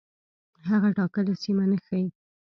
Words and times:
هغه 0.69 0.89
ټاکلې 0.97 1.33
سیمه 1.43 1.65
نه 1.71 1.77
ښيي. 1.85 2.07